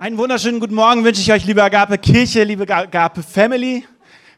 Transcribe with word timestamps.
Einen 0.00 0.16
wunderschönen 0.16 0.60
guten 0.60 0.76
Morgen 0.76 1.02
wünsche 1.02 1.20
ich 1.20 1.32
euch, 1.32 1.44
liebe 1.44 1.60
Agape 1.60 1.98
Kirche, 1.98 2.44
liebe 2.44 2.72
Agape 2.72 3.20
Family. 3.20 3.84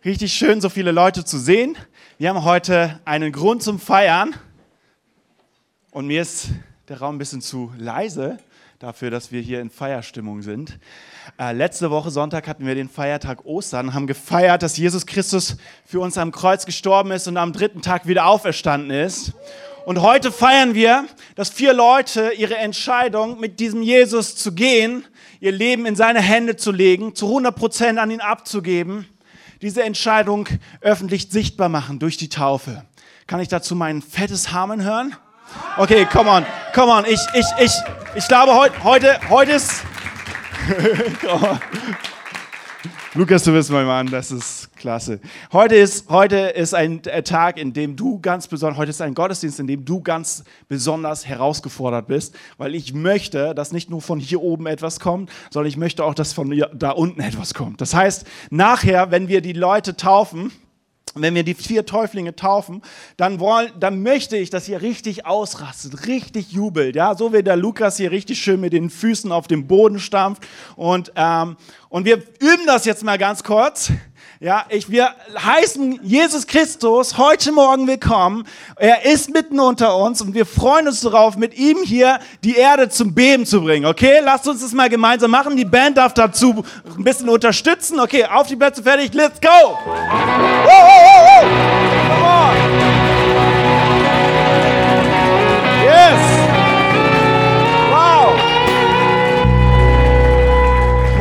Richtig 0.02 0.32
schön, 0.32 0.62
so 0.62 0.70
viele 0.70 0.90
Leute 0.90 1.22
zu 1.22 1.38
sehen. 1.38 1.76
Wir 2.16 2.30
haben 2.30 2.44
heute 2.44 2.98
einen 3.04 3.30
Grund 3.30 3.62
zum 3.62 3.78
Feiern. 3.78 4.34
Und 5.90 6.06
mir 6.06 6.22
ist 6.22 6.48
der 6.88 7.00
Raum 7.00 7.16
ein 7.16 7.18
bisschen 7.18 7.42
zu 7.42 7.74
leise 7.76 8.38
dafür, 8.78 9.10
dass 9.10 9.32
wir 9.32 9.42
hier 9.42 9.60
in 9.60 9.68
Feierstimmung 9.68 10.40
sind. 10.40 10.78
Äh, 11.38 11.52
letzte 11.52 11.90
Woche 11.90 12.10
Sonntag 12.10 12.48
hatten 12.48 12.64
wir 12.64 12.74
den 12.74 12.88
Feiertag 12.88 13.44
Ostern, 13.44 13.92
haben 13.92 14.06
gefeiert, 14.06 14.62
dass 14.62 14.78
Jesus 14.78 15.04
Christus 15.04 15.58
für 15.84 16.00
uns 16.00 16.16
am 16.16 16.32
Kreuz 16.32 16.64
gestorben 16.64 17.10
ist 17.10 17.28
und 17.28 17.36
am 17.36 17.52
dritten 17.52 17.82
Tag 17.82 18.06
wieder 18.06 18.24
auferstanden 18.24 18.90
ist. 18.90 19.34
Und 19.84 20.00
heute 20.00 20.32
feiern 20.32 20.74
wir, 20.74 21.06
dass 21.34 21.50
vier 21.50 21.74
Leute 21.74 22.32
ihre 22.34 22.56
Entscheidung, 22.56 23.38
mit 23.38 23.60
diesem 23.60 23.82
Jesus 23.82 24.36
zu 24.36 24.52
gehen, 24.52 25.04
ihr 25.40 25.52
Leben 25.52 25.86
in 25.86 25.96
seine 25.96 26.20
Hände 26.20 26.56
zu 26.56 26.70
legen, 26.70 27.14
zu 27.14 27.26
100 27.26 27.56
Prozent 27.56 27.98
an 27.98 28.10
ihn 28.10 28.20
abzugeben, 28.20 29.06
diese 29.62 29.82
Entscheidung 29.82 30.46
öffentlich 30.80 31.28
sichtbar 31.30 31.68
machen 31.68 31.98
durch 31.98 32.16
die 32.16 32.28
Taufe. 32.28 32.84
Kann 33.26 33.40
ich 33.40 33.48
dazu 33.48 33.74
mein 33.74 34.02
fettes 34.02 34.52
Hamen 34.52 34.82
hören? 34.82 35.16
Okay, 35.76 36.06
come 36.06 36.30
on, 36.30 36.46
come 36.74 36.92
on. 36.92 37.04
Ich, 37.06 37.20
ich, 37.34 37.46
ich, 37.58 37.72
ich 38.14 38.28
glaube, 38.28 38.54
heute, 38.54 38.84
heute, 38.84 39.18
heute 39.28 39.52
ist. 39.52 39.82
Lukas, 43.14 43.42
du 43.42 43.50
bist 43.50 43.72
mein 43.72 43.86
Mann, 43.86 44.06
das 44.06 44.30
ist 44.30 44.76
klasse. 44.76 45.18
Heute 45.52 45.74
ist, 45.74 46.08
heute 46.08 46.36
ist 46.36 46.74
ein 46.74 47.02
Tag, 47.02 47.58
in 47.58 47.72
dem 47.72 47.96
du 47.96 48.20
ganz 48.20 48.46
besonders, 48.46 48.78
heute 48.78 48.90
ist 48.90 49.00
ein 49.02 49.14
Gottesdienst, 49.14 49.58
in 49.58 49.66
dem 49.66 49.84
du 49.84 50.00
ganz 50.00 50.44
besonders 50.68 51.26
herausgefordert 51.26 52.06
bist, 52.06 52.36
weil 52.56 52.72
ich 52.76 52.94
möchte, 52.94 53.52
dass 53.56 53.72
nicht 53.72 53.90
nur 53.90 54.00
von 54.00 54.20
hier 54.20 54.40
oben 54.40 54.68
etwas 54.68 55.00
kommt, 55.00 55.28
sondern 55.50 55.68
ich 55.68 55.76
möchte 55.76 56.04
auch, 56.04 56.14
dass 56.14 56.32
von 56.32 56.56
da 56.72 56.92
unten 56.92 57.20
etwas 57.20 57.52
kommt. 57.52 57.80
Das 57.80 57.94
heißt, 57.94 58.24
nachher, 58.50 59.10
wenn 59.10 59.26
wir 59.26 59.40
die 59.40 59.54
Leute 59.54 59.96
taufen, 59.96 60.52
wenn 61.14 61.34
wir 61.34 61.42
die 61.42 61.54
vier 61.54 61.86
Täuflinge 61.86 62.36
taufen, 62.36 62.82
dann, 63.16 63.40
wollen, 63.40 63.72
dann 63.78 64.02
möchte 64.02 64.36
ich, 64.36 64.50
dass 64.50 64.68
ihr 64.68 64.80
richtig 64.82 65.26
ausrastet, 65.26 66.06
richtig 66.06 66.52
jubelt. 66.52 66.94
Ja? 66.94 67.16
So 67.16 67.32
wie 67.32 67.42
der 67.42 67.56
Lukas 67.56 67.96
hier 67.96 68.12
richtig 68.12 68.40
schön 68.40 68.60
mit 68.60 68.72
den 68.72 68.90
Füßen 68.90 69.32
auf 69.32 69.48
dem 69.48 69.66
Boden 69.66 69.98
stampft. 69.98 70.46
Und, 70.76 71.12
ähm, 71.16 71.56
und 71.90 72.04
wir 72.06 72.22
üben 72.38 72.66
das 72.66 72.86
jetzt 72.86 73.04
mal 73.04 73.18
ganz 73.18 73.44
kurz. 73.44 73.90
Ja, 74.38 74.64
ich, 74.70 74.88
wir 74.88 75.10
heißen 75.38 76.00
Jesus 76.02 76.46
Christus 76.46 77.18
heute 77.18 77.52
Morgen 77.52 77.86
willkommen. 77.86 78.46
Er 78.76 79.04
ist 79.04 79.28
mitten 79.28 79.60
unter 79.60 79.94
uns 79.96 80.22
und 80.22 80.32
wir 80.32 80.46
freuen 80.46 80.88
uns 80.88 81.02
darauf, 81.02 81.36
mit 81.36 81.58
ihm 81.58 81.82
hier 81.84 82.20
die 82.42 82.56
Erde 82.56 82.88
zum 82.88 83.14
Beben 83.14 83.44
zu 83.44 83.60
bringen. 83.60 83.84
Okay, 83.84 84.20
lasst 84.24 84.48
uns 84.48 84.62
das 84.62 84.72
mal 84.72 84.88
gemeinsam 84.88 85.30
machen. 85.30 85.58
Die 85.58 85.66
Band 85.66 85.98
darf 85.98 86.14
dazu 86.14 86.64
ein 86.96 87.04
bisschen 87.04 87.28
unterstützen. 87.28 88.00
Okay, 88.00 88.24
auf 88.24 88.46
die 88.46 88.56
Plätze 88.56 88.82
fertig, 88.82 89.12
let's 89.12 89.38
go! 89.40 89.48
Woo, 89.84 89.90
woo, 90.64 91.44
woo, 91.44 91.99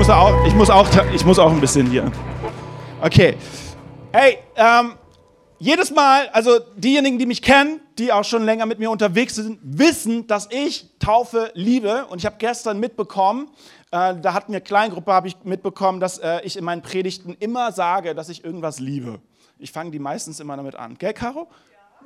muss 0.10 0.18
auch, 0.18 0.46
ich 0.48 0.56
muss 0.56 0.70
auch, 0.72 0.90
ich 1.14 1.26
muss 1.26 1.38
auch 1.38 1.52
ein 1.52 1.62
bisschen 1.62 1.86
hier. 1.86 2.12
Okay. 3.00 3.38
Hey, 4.12 4.40
ähm, 4.56 4.94
jedes 5.60 5.92
Mal, 5.92 6.30
also 6.30 6.58
diejenigen, 6.76 7.20
die 7.20 7.28
mich 7.28 7.44
kennen, 7.44 7.80
die 8.00 8.12
auch 8.12 8.24
schon 8.24 8.44
länger 8.44 8.66
mit 8.66 8.80
mir 8.80 8.90
unterwegs 8.90 9.36
sind, 9.36 9.60
wissen, 9.62 10.26
dass 10.26 10.50
ich 10.52 10.88
Taufe 10.98 11.52
liebe. 11.54 12.08
Und 12.08 12.18
ich 12.18 12.26
habe 12.26 12.38
gestern 12.40 12.80
mitbekommen, 12.80 13.50
äh, 13.92 14.16
da 14.16 14.34
hat 14.34 14.50
mir 14.50 14.62
Kleingruppe, 14.62 15.14
habe 15.14 15.28
ich 15.28 15.38
mitbekommen, 15.44 16.00
dass 16.00 16.18
äh, 16.18 16.42
ich 16.42 16.58
in 16.58 16.64
meinen 16.64 16.82
Predigten 16.82 17.36
immer 17.40 17.72
sage, 17.72 18.16
dass 18.16 18.30
ich 18.30 18.44
irgendwas 18.44 18.80
liebe. 18.80 19.20
Ich 19.60 19.72
fange 19.72 19.92
die 19.92 20.00
meistens 20.00 20.40
immer 20.40 20.58
damit 20.58 20.76
an. 20.76 20.98
Gell, 20.98 21.14
Caro? 21.14 21.50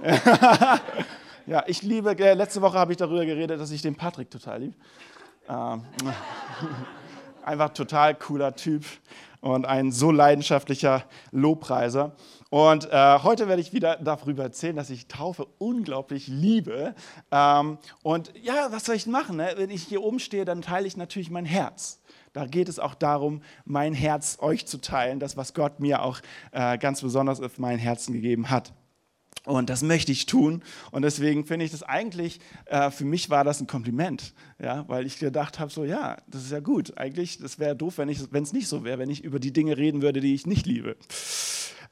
Ja. 0.04 0.80
ja, 1.46 1.64
ich 1.68 1.82
liebe, 1.84 2.20
äh, 2.20 2.34
letzte 2.34 2.62
Woche 2.62 2.78
habe 2.78 2.92
ich 2.92 2.98
darüber 2.98 3.26
geredet, 3.26 3.62
dass 3.62 3.72
ich 3.72 3.82
den 3.82 3.96
Patrick 3.96 4.30
total 4.30 4.60
liebe. 4.60 4.76
Ähm, 5.48 5.84
einfach 7.46 7.70
total 7.70 8.16
cooler 8.16 8.56
Typ 8.56 8.86
und 9.42 9.66
ein 9.66 9.92
so 9.92 10.12
leidenschaftlicher 10.12 11.04
Lobpreiser. 11.32 12.16
Und 12.50 12.90
äh, 12.92 13.20
heute 13.20 13.48
werde 13.48 13.62
ich 13.62 13.74
wieder 13.74 13.98
darüber 13.98 14.44
erzählen, 14.44 14.76
dass 14.76 14.90
ich 14.90 15.08
Taufe 15.08 15.48
unglaublich 15.58 16.28
liebe. 16.28 16.96
Ähm, 17.32 17.78
und 18.04 18.32
ja, 18.42 18.68
was 18.72 18.86
soll 18.86 18.96
ich 18.96 19.06
machen? 19.06 19.38
Ne? 19.38 19.54
Wenn 19.58 19.70
ich 19.70 19.84
hier 19.84 20.02
oben 20.02 20.20
stehe, 20.20 20.46
dann 20.46 20.62
teile 20.62 20.88
ich 20.88 20.96
natürlich 20.96 21.30
mein 21.30 21.46
Herz. 21.46 22.00
Da 22.32 22.46
geht 22.46 22.70
es 22.70 22.80
auch 22.80 22.96
darum, 22.96 23.42
mein 23.66 23.94
Herz 23.94 24.38
euch 24.40 24.66
zu 24.66 24.80
teilen, 24.80 25.20
das, 25.20 25.36
was 25.36 25.54
Gott 25.54 25.80
mir 25.80 26.04
auch 26.04 26.20
äh, 26.52 26.78
ganz 26.78 27.02
besonders 27.02 27.42
auf 27.42 27.58
mein 27.60 27.80
Herzen 27.80 28.14
gegeben 28.14 28.50
hat. 28.50 28.74
Und 29.46 29.70
das 29.70 29.82
möchte 29.82 30.12
ich 30.12 30.26
tun. 30.26 30.64
Und 30.92 31.02
deswegen 31.02 31.46
finde 31.46 31.66
ich 31.66 31.72
das 31.72 31.84
eigentlich, 31.84 32.40
äh, 32.66 32.92
für 32.92 33.04
mich 33.04 33.30
war 33.30 33.44
das 33.44 33.60
ein 33.60 33.68
Kompliment, 33.68 34.34
ja, 34.62 34.88
weil 34.88 35.06
ich 35.06 35.20
gedacht 35.20 35.60
habe, 35.60 35.72
so 35.72 35.84
ja, 35.84 36.18
das 36.28 36.44
ist 36.44 36.52
ja 36.52 36.62
gut. 36.62 36.98
Eigentlich, 36.98 37.40
das 37.40 37.60
wäre 37.60 37.76
doof, 37.76 37.98
wenn 37.98 38.08
es 38.08 38.54
nicht 38.54 38.68
so 38.68 38.84
wäre, 38.86 39.00
wenn 39.00 39.10
ich 39.10 39.24
über 39.24 39.40
die 39.40 39.52
Dinge 39.52 39.78
reden 39.78 40.02
würde, 40.02 40.22
die 40.22 40.34
ich 40.34 40.46
nicht 40.46 40.66
liebe. 40.66 40.96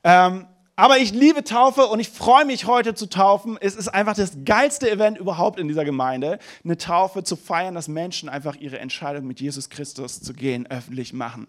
Ähm, 0.04 0.48
aber 0.78 0.98
ich 0.98 1.12
liebe 1.12 1.44
Taufe 1.44 1.88
und 1.88 2.00
ich 2.00 2.10
freue 2.10 2.46
mich 2.46 2.66
heute 2.66 2.96
zu 2.96 3.08
taufen. 3.08 3.58
Es 3.60 3.76
ist 3.76 3.90
einfach 3.90 4.16
das 4.16 4.32
geilste 4.46 4.90
Event 4.90 5.18
überhaupt 5.18 5.60
in 5.60 5.68
dieser 5.68 5.84
Gemeinde, 5.84 6.40
eine 6.64 6.78
Taufe 6.78 7.24
zu 7.24 7.36
feiern, 7.36 7.76
dass 7.76 7.88
Menschen 7.90 8.30
einfach 8.30 8.56
ihre 8.56 8.80
Entscheidung 8.80 9.28
mit 9.28 9.42
Jesus 9.42 9.70
Christus 9.70 10.22
zu 10.22 10.34
gehen 10.34 10.66
öffentlich 10.68 11.12
machen. 11.12 11.48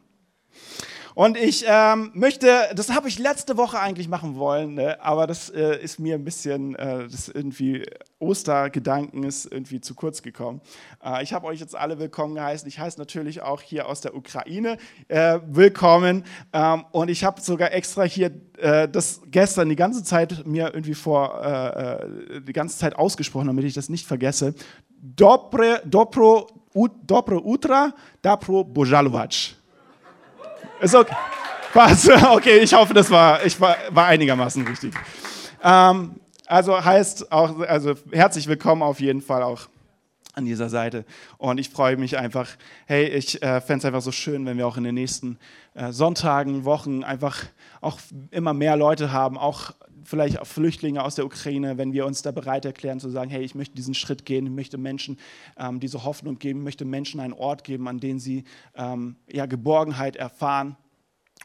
Und 1.14 1.36
ich 1.36 1.64
ähm, 1.66 2.10
möchte, 2.14 2.70
das 2.74 2.90
habe 2.90 3.08
ich 3.08 3.18
letzte 3.18 3.56
Woche 3.56 3.78
eigentlich 3.78 4.08
machen 4.08 4.36
wollen, 4.36 4.74
ne? 4.74 5.02
aber 5.02 5.26
das 5.26 5.50
äh, 5.50 5.82
ist 5.82 5.98
mir 5.98 6.14
ein 6.14 6.24
bisschen, 6.24 6.74
äh, 6.76 7.06
das 7.08 7.28
irgendwie 7.28 7.84
Ostergedanken 8.18 9.24
ist 9.24 9.46
irgendwie 9.46 9.80
zu 9.80 9.94
kurz 9.94 10.22
gekommen. 10.22 10.60
Äh, 11.04 11.22
ich 11.22 11.32
habe 11.34 11.46
euch 11.46 11.60
jetzt 11.60 11.76
alle 11.76 11.98
willkommen 11.98 12.34
geheißen. 12.34 12.66
Ich 12.66 12.78
heiße 12.78 12.98
natürlich 12.98 13.42
auch 13.42 13.60
hier 13.60 13.88
aus 13.88 14.00
der 14.00 14.14
Ukraine 14.14 14.78
äh, 15.08 15.40
willkommen. 15.46 16.24
Ähm, 16.52 16.84
und 16.92 17.10
ich 17.10 17.24
habe 17.24 17.40
sogar 17.42 17.72
extra 17.72 18.04
hier 18.04 18.30
äh, 18.58 18.88
das 18.88 19.20
gestern 19.26 19.68
die 19.68 19.76
ganze 19.76 20.04
Zeit 20.04 20.46
mir 20.46 20.72
irgendwie 20.72 20.94
vor, 20.94 21.44
äh, 21.44 22.40
die 22.40 22.52
ganze 22.52 22.78
Zeit 22.78 22.96
ausgesprochen, 22.96 23.48
damit 23.48 23.64
ich 23.64 23.74
das 23.74 23.88
nicht 23.88 24.06
vergesse. 24.06 24.54
Dobre, 24.88 25.82
dobro, 25.84 26.46
ut, 26.74 26.92
dobro 27.04 27.38
utra, 27.44 27.92
dapro 28.22 28.64
bojalovac. 28.64 29.61
Ist 30.82 30.96
okay. 30.96 31.14
Was? 31.74 32.08
Okay, 32.32 32.58
ich 32.58 32.74
hoffe, 32.74 32.92
das 32.92 33.08
war, 33.08 33.46
ich 33.46 33.58
war, 33.60 33.76
war 33.90 34.06
einigermaßen 34.06 34.66
richtig. 34.66 34.92
Ähm, 35.62 36.16
also 36.46 36.84
heißt 36.84 37.30
auch, 37.30 37.60
also 37.60 37.94
herzlich 38.10 38.48
willkommen 38.48 38.82
auf 38.82 38.98
jeden 38.98 39.22
Fall 39.22 39.44
auch 39.44 39.68
an 40.34 40.44
dieser 40.44 40.68
Seite. 40.68 41.04
Und 41.38 41.58
ich 41.58 41.70
freue 41.70 41.96
mich 41.96 42.18
einfach, 42.18 42.48
hey, 42.86 43.06
ich 43.06 43.40
äh, 43.42 43.60
fände 43.60 43.78
es 43.78 43.84
einfach 43.84 44.02
so 44.02 44.10
schön, 44.10 44.44
wenn 44.44 44.58
wir 44.58 44.66
auch 44.66 44.76
in 44.76 44.82
den 44.82 44.96
nächsten 44.96 45.38
äh, 45.74 45.92
Sonntagen, 45.92 46.64
Wochen 46.64 47.04
einfach 47.04 47.44
auch 47.80 48.00
immer 48.32 48.52
mehr 48.52 48.76
Leute 48.76 49.12
haben, 49.12 49.38
auch 49.38 49.70
vielleicht 50.04 50.40
auch 50.40 50.46
Flüchtlinge 50.46 51.02
aus 51.02 51.14
der 51.14 51.24
Ukraine, 51.24 51.78
wenn 51.78 51.92
wir 51.92 52.06
uns 52.06 52.22
da 52.22 52.30
bereit 52.30 52.64
erklären 52.64 53.00
zu 53.00 53.10
sagen, 53.10 53.30
hey, 53.30 53.42
ich 53.42 53.54
möchte 53.54 53.74
diesen 53.74 53.94
Schritt 53.94 54.24
gehen, 54.24 54.46
ich 54.46 54.52
möchte 54.52 54.78
Menschen 54.78 55.18
ähm, 55.56 55.80
diese 55.80 56.04
Hoffnung 56.04 56.38
geben, 56.38 56.62
möchte 56.62 56.84
Menschen 56.84 57.20
einen 57.20 57.32
Ort 57.32 57.64
geben, 57.64 57.88
an 57.88 58.00
dem 58.00 58.18
sie 58.18 58.44
ähm, 58.74 59.16
ja, 59.30 59.46
Geborgenheit 59.46 60.16
erfahren. 60.16 60.76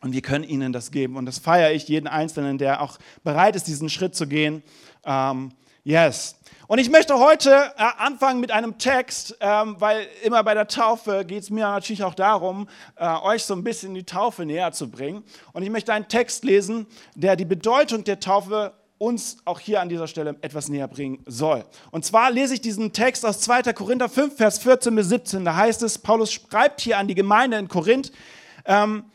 Und 0.01 0.13
wir 0.13 0.21
können 0.21 0.43
ihnen 0.43 0.73
das 0.73 0.91
geben. 0.91 1.17
Und 1.17 1.25
das 1.25 1.39
feiere 1.39 1.71
ich 1.71 1.87
jeden 1.87 2.07
Einzelnen, 2.07 2.57
der 2.57 2.81
auch 2.81 2.99
bereit 3.23 3.55
ist, 3.55 3.67
diesen 3.67 3.89
Schritt 3.89 4.15
zu 4.15 4.27
gehen. 4.27 4.61
Ähm, 5.05 5.51
yes. 5.87 6.35
Und 6.67 6.79
ich 6.79 6.89
möchte 6.89 7.17
heute 7.17 7.71
äh, 7.77 7.83
anfangen 7.97 8.41
mit 8.41 8.51
einem 8.51 8.77
Text, 8.77 9.37
ähm, 9.39 9.77
weil 9.79 10.05
immer 10.21 10.43
bei 10.43 10.53
der 10.53 10.67
Taufe 10.67 11.23
geht 11.23 11.43
es 11.43 11.49
mir 11.49 11.65
natürlich 11.65 12.03
auch 12.03 12.13
darum, 12.13 12.67
äh, 12.97 13.07
euch 13.07 13.43
so 13.43 13.53
ein 13.53 13.63
bisschen 13.63 13.93
die 13.93 14.03
Taufe 14.03 14.45
näher 14.45 14.73
zu 14.73 14.91
bringen. 14.91 15.23
Und 15.53 15.63
ich 15.63 15.69
möchte 15.69 15.93
einen 15.93 16.09
Text 16.09 16.43
lesen, 16.43 16.87
der 17.15 17.37
die 17.37 17.45
Bedeutung 17.45 18.03
der 18.03 18.19
Taufe 18.19 18.73
uns 18.97 19.37
auch 19.45 19.61
hier 19.61 19.79
an 19.79 19.87
dieser 19.87 20.07
Stelle 20.07 20.35
etwas 20.41 20.67
näher 20.67 20.89
bringen 20.89 21.23
soll. 21.25 21.63
Und 21.91 22.03
zwar 22.03 22.31
lese 22.31 22.55
ich 22.55 22.61
diesen 22.61 22.91
Text 22.91 23.25
aus 23.25 23.39
2. 23.39 23.71
Korinther 23.71 24.09
5, 24.09 24.35
Vers 24.35 24.59
14 24.59 24.93
bis 24.93 25.07
17. 25.07 25.45
Da 25.45 25.55
heißt 25.55 25.83
es, 25.83 25.97
Paulus 25.97 26.33
schreibt 26.33 26.81
hier 26.81 26.97
an 26.97 27.07
die 27.07 27.15
Gemeinde 27.15 27.57
in 27.57 27.69
Korinth, 27.69 28.11
ähm, 28.65 29.05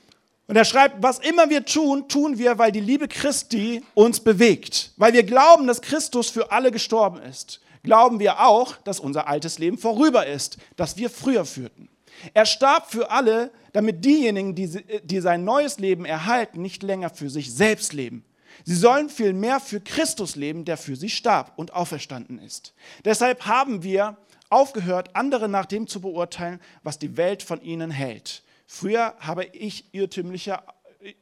und 0.48 0.56
er 0.56 0.64
schreibt, 0.64 1.02
was 1.02 1.18
immer 1.18 1.50
wir 1.50 1.64
tun, 1.64 2.08
tun 2.08 2.38
wir, 2.38 2.58
weil 2.58 2.72
die 2.72 2.80
Liebe 2.80 3.08
Christi 3.08 3.82
uns 3.94 4.20
bewegt. 4.20 4.92
Weil 4.96 5.12
wir 5.12 5.22
glauben, 5.22 5.66
dass 5.66 5.80
Christus 5.80 6.28
für 6.28 6.50
alle 6.50 6.70
gestorben 6.70 7.22
ist. 7.22 7.60
Glauben 7.82 8.20
wir 8.20 8.40
auch, 8.40 8.76
dass 8.76 9.00
unser 9.00 9.28
altes 9.28 9.58
Leben 9.58 9.78
vorüber 9.78 10.26
ist, 10.26 10.58
das 10.76 10.96
wir 10.96 11.10
früher 11.10 11.44
führten. 11.44 11.88
Er 12.34 12.46
starb 12.46 12.90
für 12.90 13.10
alle, 13.10 13.50
damit 13.72 14.04
diejenigen, 14.04 14.54
die, 14.54 14.68
die 15.02 15.20
sein 15.20 15.44
neues 15.44 15.78
Leben 15.78 16.04
erhalten, 16.04 16.60
nicht 16.62 16.82
länger 16.82 17.10
für 17.10 17.30
sich 17.30 17.52
selbst 17.52 17.92
leben. 17.92 18.24
Sie 18.64 18.76
sollen 18.76 19.08
vielmehr 19.08 19.58
für 19.58 19.80
Christus 19.80 20.36
leben, 20.36 20.64
der 20.64 20.76
für 20.76 20.94
sie 20.94 21.08
starb 21.08 21.52
und 21.56 21.72
auferstanden 21.72 22.38
ist. 22.38 22.74
Deshalb 23.04 23.46
haben 23.46 23.82
wir 23.82 24.16
aufgehört, 24.50 25.10
andere 25.14 25.48
nach 25.48 25.66
dem 25.66 25.86
zu 25.86 26.00
beurteilen, 26.00 26.60
was 26.82 26.98
die 26.98 27.16
Welt 27.16 27.42
von 27.42 27.62
ihnen 27.62 27.90
hält. 27.90 28.42
Früher 28.74 29.14
habe 29.18 29.44
ich 29.44 29.92
irrtümlicher 29.92 30.64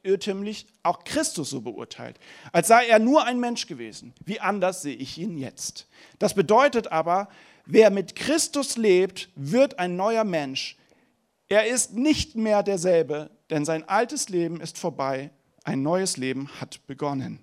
irrtümlich 0.04 0.66
auch 0.84 1.02
Christus 1.02 1.50
so 1.50 1.62
beurteilt, 1.62 2.16
als 2.52 2.68
sei 2.68 2.86
er 2.86 3.00
nur 3.00 3.24
ein 3.24 3.40
Mensch 3.40 3.66
gewesen. 3.66 4.14
Wie 4.24 4.38
anders 4.38 4.82
sehe 4.82 4.94
ich 4.94 5.18
ihn 5.18 5.36
jetzt. 5.36 5.88
Das 6.20 6.34
bedeutet 6.34 6.92
aber, 6.92 7.28
wer 7.66 7.90
mit 7.90 8.14
Christus 8.14 8.76
lebt, 8.76 9.30
wird 9.34 9.80
ein 9.80 9.96
neuer 9.96 10.22
Mensch. 10.22 10.76
Er 11.48 11.66
ist 11.66 11.94
nicht 11.94 12.36
mehr 12.36 12.62
derselbe, 12.62 13.32
denn 13.50 13.64
sein 13.64 13.82
altes 13.88 14.28
Leben 14.28 14.60
ist 14.60 14.78
vorbei, 14.78 15.30
ein 15.64 15.82
neues 15.82 16.18
Leben 16.18 16.48
hat 16.60 16.86
begonnen. 16.86 17.40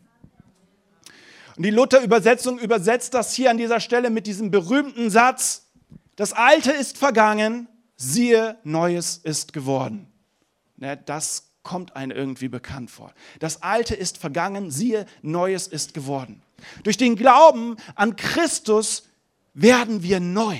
Und 1.57 1.63
die 1.63 1.71
Luther-Übersetzung 1.71 2.59
übersetzt 2.59 3.13
das 3.13 3.33
hier 3.33 3.51
an 3.51 3.57
dieser 3.57 3.81
Stelle 3.81 4.09
mit 4.09 4.25
diesem 4.25 4.51
berühmten 4.51 5.09
Satz, 5.09 5.65
das 6.15 6.31
Alte 6.31 6.71
ist 6.71 6.97
vergangen, 6.97 7.67
siehe, 7.97 8.57
Neues 8.63 9.17
ist 9.17 9.51
geworden. 9.51 10.07
Das 11.05 11.49
kommt 11.63 11.95
einem 11.95 12.15
irgendwie 12.15 12.47
bekannt 12.47 12.89
vor. 12.89 13.13
Das 13.39 13.61
Alte 13.61 13.93
ist 13.93 14.17
vergangen, 14.17 14.71
siehe, 14.71 15.05
Neues 15.21 15.67
ist 15.67 15.93
geworden. 15.93 16.41
Durch 16.83 16.97
den 16.97 17.15
Glauben 17.15 17.75
an 17.95 18.15
Christus 18.15 19.03
werden 19.53 20.01
wir 20.03 20.19
neu. 20.19 20.57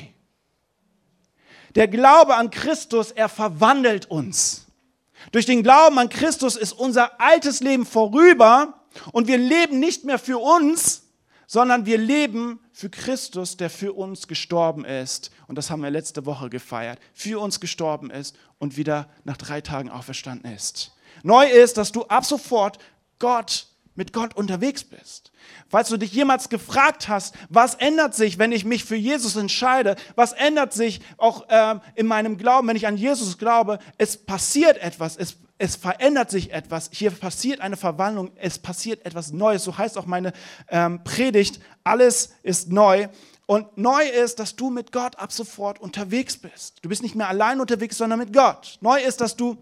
Der 1.75 1.88
Glaube 1.88 2.36
an 2.36 2.50
Christus, 2.50 3.12
er 3.12 3.30
verwandelt 3.30 4.10
uns. 4.10 4.66
Durch 5.31 5.45
den 5.45 5.63
Glauben 5.63 5.98
an 6.00 6.10
Christus 6.10 6.56
ist 6.56 6.74
unser 6.74 7.22
altes 7.22 7.62
Leben 7.62 7.86
vorüber 7.86 8.74
und 9.12 9.28
wir 9.28 9.38
leben 9.38 9.80
nicht 9.80 10.04
mehr 10.04 10.19
für 10.19 10.40
uns, 10.40 11.04
sondern 11.48 11.86
wir 11.86 11.98
leben 11.98 12.60
für 12.74 12.90
Christus, 12.90 13.58
der 13.58 13.70
für 13.70 13.94
uns 13.94 14.28
gestorben 14.28 14.86
ist. 14.86 15.32
Und 15.48 15.58
das 15.58 15.72
haben 15.72 15.82
wir 15.82 15.90
letzte 15.90 16.26
Woche 16.26 16.50
gefeiert. 16.50 17.00
Für 17.14 17.40
uns 17.40 17.60
gestorben 17.60 18.12
ist 18.12 18.36
und 18.60 18.78
wieder 18.78 19.10
nach 19.24 19.38
drei 19.38 19.62
Tagen 19.62 19.90
auferstanden 19.90 20.54
ist. 20.54 20.92
Neu 21.24 21.50
ist, 21.50 21.78
dass 21.78 21.92
du 21.92 22.04
ab 22.04 22.26
sofort 22.26 22.78
Gott 23.18 23.68
mit 23.96 24.14
Gott 24.14 24.36
unterwegs 24.36 24.84
bist. 24.84 25.32
Falls 25.70 25.90
du 25.90 25.98
dich 25.98 26.12
jemals 26.12 26.50
gefragt 26.50 27.08
hast, 27.08 27.34
was 27.50 27.74
ändert 27.76 28.14
sich, 28.14 28.38
wenn 28.38 28.52
ich 28.52 28.64
mich 28.64 28.86
für 28.86 28.96
Jesus 28.96 29.36
entscheide, 29.36 29.96
was 30.16 30.34
ändert 30.34 30.72
sich 30.72 31.02
auch 31.18 31.46
ähm, 31.50 31.82
in 31.96 32.06
meinem 32.06 32.38
Glauben, 32.38 32.68
wenn 32.68 32.76
ich 32.76 32.86
an 32.86 32.98
Jesus 32.98 33.40
glaube, 33.40 33.80
es 33.98 34.18
passiert 34.18 34.78
etwas, 34.78 35.18
es, 35.18 35.38
es 35.57 35.75
verändert 35.75 36.30
sich 36.30 36.51
etwas, 36.51 36.89
hier 36.92 37.12
passiert 37.12 37.62
eine 37.62 37.77
Verwandlung, 37.77 38.31
es 38.36 38.59
passiert 38.59 39.06
etwas 39.06 39.31
Neues. 39.31 39.63
So 39.63 39.77
heißt 39.77 39.98
auch 39.98 40.06
meine 40.06 40.33
ähm, 40.69 41.04
Predigt, 41.04 41.59
alles 41.83 42.33
ist 42.44 42.71
neu. 42.71 43.07
Und 43.48 43.77
neu 43.77 44.04
ist, 44.04 44.39
dass 44.39 44.56
du 44.56 44.69
mit 44.69 44.92
Gott 44.92 45.18
ab 45.18 45.31
sofort 45.31 45.80
unterwegs 45.80 46.38
bist. 46.38 46.75
Du 46.81 46.89
bist 46.89 47.01
nicht 47.01 47.15
mehr 47.15 47.30
allein 47.30 47.62
unterwegs, 47.62 47.98
sondern 47.98 48.19
mit 48.19 48.33
Gott. 48.33 48.77
Neu 48.81 49.01
ist, 49.01 49.21
dass 49.21 49.36
du 49.36 49.57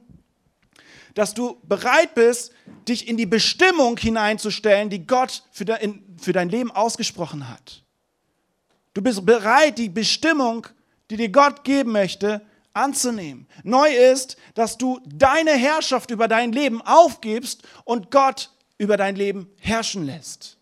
dass 1.16 1.34
du 1.34 1.58
bereit 1.64 2.14
bist, 2.14 2.52
dich 2.90 3.08
in 3.08 3.16
die 3.16 3.26
Bestimmung 3.26 3.98
hineinzustellen, 3.98 4.90
die 4.90 5.08
Gott 5.08 5.44
für 5.52 5.64
dein, 5.64 6.04
für 6.20 6.34
dein 6.34 6.50
Leben 6.50 6.72
ausgesprochen 6.72 7.50
hat. 7.50 7.84
Du 8.94 9.02
bist 9.02 9.26
bereit, 9.26 9.78
die 9.78 9.90
Bestimmung, 9.90 10.68
die 11.10 11.16
dir 11.16 11.30
Gott 11.30 11.64
geben 11.64 11.94
möchte, 11.94 12.42
anzunehmen. 12.76 13.48
Neu 13.64 13.90
ist, 13.90 14.38
dass 14.54 14.78
du 14.78 15.00
deine 15.06 15.52
Herrschaft 15.52 16.12
über 16.12 16.28
dein 16.28 16.52
Leben 16.52 16.82
aufgibst 16.82 17.64
und 17.84 18.12
Gott 18.12 18.52
über 18.78 18.98
dein 18.98 19.16
Leben 19.16 19.50
herrschen 19.60 20.06
lässt. 20.06 20.58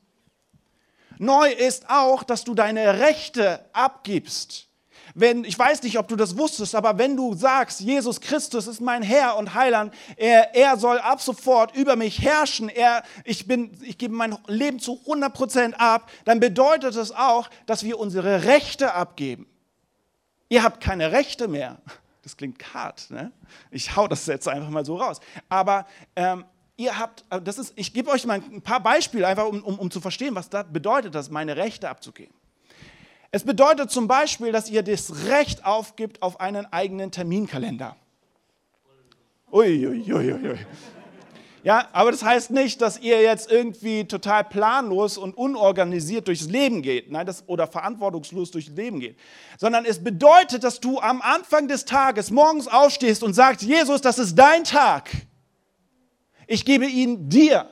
Neu 1.18 1.51
ist 1.51 1.89
auch, 1.89 2.24
dass 2.24 2.44
du 2.44 2.54
deine 2.54 3.00
Rechte 3.00 3.63
abgibst 3.74 4.68
wenn, 5.15 5.44
ich 5.44 5.57
weiß 5.57 5.83
nicht, 5.83 6.00
ob 6.00 6.07
du 6.07 6.15
das 6.15 6.38
wusstest, 6.38 6.74
aber 6.74 6.98
wenn 6.98 7.15
du 7.15 7.36
sagst, 7.36 7.81
Jesus 7.81 8.19
Christus 8.19 8.66
ist 8.66 8.81
mein 8.81 9.04
Herr 9.04 9.38
und 9.38 9.54
Heiland, 9.54 9.94
er, 10.18 10.56
er 10.56 10.77
soll 10.77 10.98
ab 11.00 11.21
sofort 11.21 11.75
über 11.75 11.95
mich 11.95 12.21
herrschen, 12.21 12.68
er, 12.69 13.04
ich, 13.24 13.48
bin, 13.48 13.77
ich 13.83 13.98
gebe 13.98 14.13
mein 14.16 14.38
Leben 14.48 14.80
zu 14.80 15.00
100% 15.06 15.74
ab, 15.74 16.09
dann 16.25 16.39
bedeutet 16.39 16.95
es 16.95 17.12
auch, 17.12 17.50
dass 17.68 17.83
wir 17.83 18.00
unsere 18.00 18.45
Rechte 18.45 18.94
abgeben. 18.94 19.45
Ihr 20.50 20.63
habt 20.63 20.81
keine 20.81 21.12
Rechte 21.12 21.48
mehr. 21.48 21.77
Das 22.24 22.38
klingt 22.38 22.74
hart, 22.74 23.12
ne? 23.12 23.31
Ich 23.70 23.96
hau 23.96 24.08
das 24.08 24.25
jetzt 24.25 24.48
einfach 24.48 24.70
mal 24.70 24.86
so 24.86 24.96
raus. 24.96 25.20
Aber 25.50 25.86
ähm, 26.16 26.46
ihr 26.78 26.98
habt, 26.98 27.25
äh, 27.30 27.42
das 27.42 27.58
ist, 27.58 27.74
ich 27.75 27.94
gebe 27.94 28.10
euch 28.10 28.25
mal 28.25 28.40
ein 28.40 28.62
paar 28.62 28.81
Beispiele, 28.81 29.28
einfach 29.28 29.46
um, 29.46 29.62
um, 29.64 29.78
um 29.78 29.92
zu 29.92 30.00
verstehen, 30.02 30.34
was 30.34 30.50
das 30.50 30.66
bedeutet, 30.72 31.16
das 31.16 31.30
meine 31.30 31.58
Rechte 31.58 31.90
abzugeben. 31.90 32.34
Es 33.31 33.44
bedeutet 33.44 33.92
zum 33.92 34.08
Beispiel, 34.08 34.52
dass 34.52 34.70
ihr 34.70 34.84
das 34.84 35.25
Recht 35.25 35.66
aufgibt 35.66 36.22
auf 36.22 36.40
einen 36.40 36.72
eigenen 36.72 37.12
Terminkalender. 37.12 37.96
Uiuiuiui. 39.52 40.14
Ui, 40.14 40.34
ui, 40.34 40.50
ui. 40.52 40.60
Ja, 41.63 41.88
aber 41.94 42.12
das 42.12 42.24
heißt 42.24 42.51
nicht, 42.51 42.81
dass 42.81 43.00
ihr 43.00 43.21
jetzt 43.21 43.50
irgendwie 43.50 44.06
total 44.06 44.44
planlos 44.44 45.18
und 45.18 45.33
unorganisiert 45.33 46.27
durchs 46.27 46.48
Leben 46.48 46.81
geht, 46.81 47.10
nein, 47.10 47.25
das, 47.25 47.48
oder 47.48 47.68
verantwortungslos 47.68 48.51
durchs 48.51 48.68
Leben 48.68 49.00
geht, 49.00 49.18
sondern 49.57 49.86
es 49.86 50.04
bedeutet, 50.04 50.65
dass 50.65 50.81
du 50.81 51.00
am 51.00 51.21
Anfang 51.21 51.69
des 51.69 51.86
Tages 51.86 52.31
morgens 52.31 52.68
aufstehst 52.68 53.24
und 53.24 53.33
sagst, 53.33 53.62
Jesus, 53.62 54.01
das 54.01 54.19
ist 54.19 54.36
dein 54.36 54.65
Tag. 54.65 55.10
Ich 56.48 56.65
gebe 56.65 56.86
ihn 56.86 57.30
dir. 57.30 57.69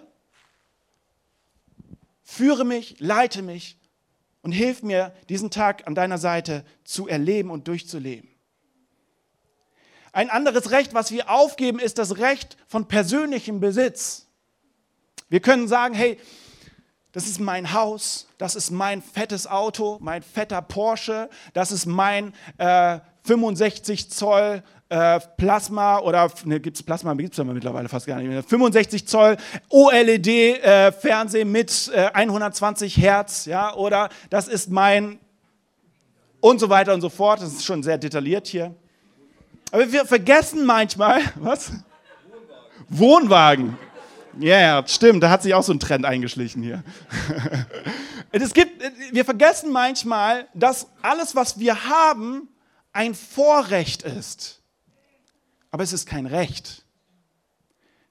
Führe 2.24 2.64
mich, 2.64 2.96
leite 3.00 3.42
mich 3.42 3.78
und 4.42 4.54
hilf 4.54 4.84
mir, 4.84 5.14
diesen 5.28 5.52
Tag 5.52 5.86
an 5.86 5.96
deiner 5.96 6.18
Seite 6.18 6.64
zu 6.86 7.10
erleben 7.10 7.52
und 7.52 7.68
durchzuleben. 7.68 8.31
Ein 10.14 10.30
anderes 10.30 10.72
Recht, 10.72 10.94
was 10.94 11.12
wir 11.12 11.30
aufgeben, 11.30 11.80
ist 11.80 11.98
das 11.98 12.18
Recht 12.18 12.58
von 12.68 12.88
persönlichem 12.88 13.60
Besitz. 13.60 14.28
Wir 15.30 15.40
können 15.40 15.68
sagen, 15.68 15.94
hey, 15.94 16.18
das 17.14 17.28
ist 17.28 17.40
mein 17.40 17.74
Haus, 17.74 18.28
das 18.38 18.56
ist 18.56 18.72
mein 18.72 19.02
fettes 19.02 19.48
Auto, 19.48 19.98
mein 20.02 20.22
fetter 20.22 20.62
Porsche, 20.62 21.30
das 21.54 21.72
ist 21.72 21.86
mein 21.86 22.34
äh, 22.58 23.00
65 23.24 24.10
Zoll 24.10 24.64
äh, 24.90 25.20
Plasma 25.38 26.00
oder 26.00 26.30
ne, 26.46 26.60
gibt 26.60 26.78
es 26.78 26.84
Plasma, 26.84 27.14
gibt 27.14 27.34
es 27.34 27.40
aber 27.40 27.54
mittlerweile 27.54 27.88
fast 27.88 28.08
gar 28.08 28.18
nicht 28.18 28.28
mehr. 28.28 28.44
65 28.44 29.08
Zoll 29.08 29.38
OLED-Fernsehen 29.70 31.48
äh, 31.48 31.52
mit 31.52 31.92
äh, 31.94 32.10
120 32.14 32.98
Hertz, 32.98 33.46
ja, 33.46 33.74
oder 33.74 34.10
das 34.30 34.48
ist 34.48 34.70
mein 34.70 35.20
und 36.42 36.60
so 36.60 36.70
weiter 36.70 36.94
und 36.94 37.02
so 37.02 37.10
fort. 37.10 37.42
Das 37.42 37.54
ist 37.54 37.66
schon 37.66 37.84
sehr 37.84 37.98
detailliert 37.98 38.48
hier. 38.48 38.76
Aber 39.72 39.92
wir 39.92 40.06
vergessen 40.06 40.66
manchmal, 40.66 41.22
was? 41.36 41.72
Wohnwagen. 42.90 43.78
Ja, 44.40 44.58
yeah, 44.58 44.88
stimmt, 44.88 45.24
da 45.24 45.30
hat 45.30 45.44
sich 45.44 45.54
auch 45.54 45.64
so 45.64 45.74
ein 45.74 45.80
Trend 45.80 46.06
eingeschlichen 46.06 46.62
hier. 46.62 46.84
es 48.32 48.54
gibt, 48.54 48.82
wir 49.12 49.26
vergessen 49.26 49.72
manchmal, 49.72 50.48
dass 50.54 50.88
alles, 51.02 51.36
was 51.36 51.60
wir 51.60 51.86
haben, 51.86 52.48
ein 52.94 53.14
Vorrecht 53.14 54.04
ist. 54.04 54.62
Aber 55.70 55.84
es 55.84 55.94
ist 55.94 56.06
kein 56.06 56.26
Recht. 56.26 56.81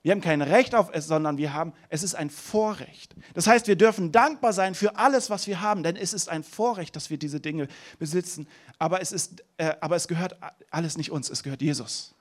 Wir 0.02 0.12
haben 0.12 0.22
kein 0.22 0.40
Recht 0.40 0.74
auf 0.74 0.88
es, 0.92 1.06
sondern 1.06 1.36
wir 1.36 1.52
haben, 1.52 1.74
es 1.90 2.02
ist 2.02 2.14
ein 2.14 2.30
Vorrecht. 2.30 3.14
Das 3.34 3.46
heißt, 3.46 3.66
wir 3.66 3.76
dürfen 3.76 4.12
dankbar 4.12 4.54
sein 4.54 4.74
für 4.74 4.96
alles, 4.96 5.28
was 5.28 5.46
wir 5.46 5.60
haben, 5.60 5.82
denn 5.82 5.96
es 5.96 6.14
ist 6.14 6.30
ein 6.30 6.42
Vorrecht, 6.42 6.96
dass 6.96 7.10
wir 7.10 7.18
diese 7.18 7.38
Dinge 7.38 7.68
besitzen. 7.98 8.48
Aber 8.78 9.02
es, 9.02 9.12
ist, 9.12 9.44
äh, 9.58 9.74
aber 9.80 9.96
es 9.96 10.08
gehört 10.08 10.38
alles 10.70 10.96
nicht 10.96 11.10
uns, 11.10 11.28
es 11.28 11.42
gehört 11.42 11.60
Jesus. 11.60 12.14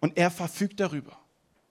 Und 0.00 0.18
er 0.18 0.30
verfügt 0.30 0.78
darüber. 0.78 1.18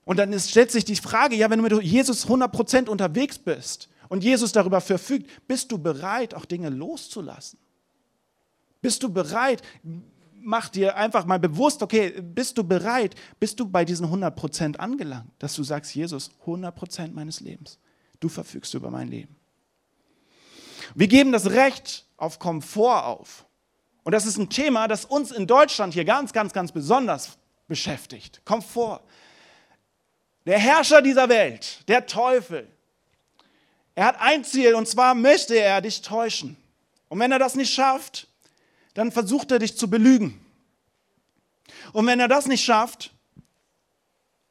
Und 0.04 0.18
dann 0.18 0.34
ist, 0.34 0.50
stellt 0.50 0.72
sich 0.72 0.86
die 0.86 0.96
Frage, 0.96 1.36
ja, 1.36 1.50
wenn 1.50 1.62
du 1.62 1.70
mit 1.70 1.84
Jesus 1.84 2.28
100% 2.28 2.88
unterwegs 2.88 3.38
bist 3.38 3.88
und 4.10 4.24
Jesus 4.24 4.52
darüber 4.52 4.82
verfügt, 4.82 5.30
bist 5.48 5.72
du 5.72 5.78
bereit, 5.78 6.34
auch 6.34 6.46
Dinge 6.46 6.70
loszulassen? 6.70 7.60
Bist 8.82 9.04
du 9.04 9.10
bereit, 9.10 9.62
mach 10.48 10.70
dir 10.70 10.96
einfach 10.96 11.26
mal 11.26 11.40
bewusst, 11.40 11.84
okay, 11.84 12.22
bist 12.22 12.58
du 12.58 12.64
bereit, 12.64 13.16
bist 13.38 13.60
du 13.60 13.68
bei 13.68 13.84
diesen 13.84 14.08
100% 14.08 14.78
angelangt, 14.78 15.30
dass 15.40 15.54
du 15.56 15.64
sagst, 15.64 15.94
Jesus, 15.94 16.32
100% 16.46 17.12
meines 17.12 17.42
Lebens, 17.42 17.78
du 18.22 18.30
verfügst 18.30 18.74
über 18.74 18.90
mein 18.90 19.10
Leben. 19.10 19.36
Wir 20.96 21.08
geben 21.08 21.34
das 21.34 21.52
Recht 21.52 22.06
auf 22.16 22.40
Komfort 22.40 23.04
auf. 23.04 23.46
Und 24.04 24.14
das 24.14 24.26
ist 24.26 24.38
ein 24.38 24.50
Thema, 24.50 24.88
das 24.88 25.04
uns 25.04 25.32
in 25.32 25.48
Deutschland 25.48 25.94
hier 25.94 26.06
ganz, 26.06 26.32
ganz, 26.32 26.54
ganz 26.54 26.72
besonders 26.72 27.38
beschäftigt. 27.68 28.42
Komfort. 28.46 29.02
Der 30.46 30.58
Herrscher 30.58 31.02
dieser 31.02 31.28
Welt, 31.28 31.84
der 31.90 32.06
Teufel, 32.06 32.72
er 33.96 34.06
hat 34.06 34.16
ein 34.22 34.46
Ziel 34.46 34.76
und 34.76 34.88
zwar 34.88 35.14
möchte 35.14 35.60
er 35.60 35.82
dich 35.82 36.02
täuschen. 36.02 36.56
Und 37.10 37.20
wenn 37.20 37.34
er 37.34 37.40
das 37.40 37.56
nicht 37.56 37.74
schafft, 37.74 38.30
dann 38.98 39.12
versucht 39.12 39.52
er 39.52 39.60
dich 39.60 39.78
zu 39.78 39.92
belügen. 39.92 40.44
Und 41.94 42.08
wenn 42.08 42.20
er 42.20 42.28
das 42.28 42.48
nicht 42.48 42.66
schafft, 42.66 43.12